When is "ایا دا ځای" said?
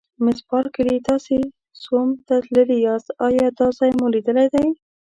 3.27-3.91